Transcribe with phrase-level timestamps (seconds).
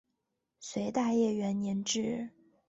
[0.59, 2.31] 隋大业元年置。